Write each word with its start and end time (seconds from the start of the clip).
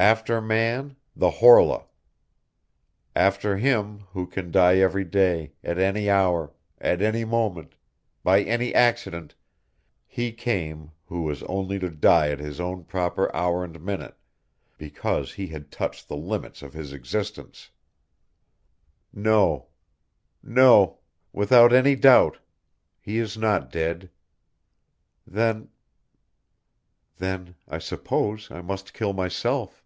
After 0.00 0.40
man 0.40 0.94
the 1.16 1.28
Horla. 1.28 1.86
After 3.16 3.56
him 3.56 4.04
who 4.12 4.28
can 4.28 4.52
die 4.52 4.76
every 4.76 5.02
day, 5.04 5.54
at 5.64 5.76
any 5.76 6.08
hour, 6.08 6.52
at 6.80 7.02
any 7.02 7.24
moment, 7.24 7.74
by 8.22 8.44
any 8.44 8.72
accident, 8.72 9.34
he 10.06 10.30
came 10.30 10.92
who 11.06 11.22
was 11.22 11.42
only 11.42 11.80
to 11.80 11.90
die 11.90 12.28
at 12.30 12.38
his 12.38 12.60
own 12.60 12.84
proper 12.84 13.34
hour 13.34 13.64
and 13.64 13.84
minute, 13.84 14.14
because 14.76 15.32
he 15.32 15.48
had 15.48 15.72
touched 15.72 16.06
the 16.06 16.16
limits 16.16 16.62
of 16.62 16.74
his 16.74 16.92
existence! 16.92 17.72
No... 19.12 19.66
no... 20.44 21.00
without 21.32 21.72
any 21.72 21.96
doubt... 21.96 22.38
he 23.00 23.18
is 23.18 23.36
not 23.36 23.72
dead. 23.72 24.10
Then... 25.26 25.70
then... 27.16 27.56
I 27.66 27.80
suppose 27.80 28.48
I 28.52 28.60
must 28.62 28.94
kill 28.94 29.12
myself! 29.12 29.82